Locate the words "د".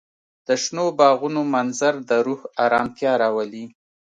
0.47-0.49, 2.09-2.11